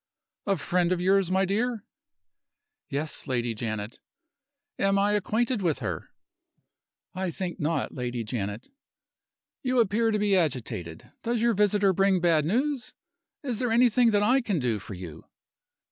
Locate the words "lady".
3.27-3.53, 7.93-8.23